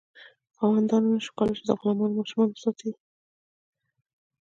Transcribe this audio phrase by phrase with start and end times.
[0.57, 2.91] خاوندانو نشو کولی چې د غلامانو ماشومان وساتي.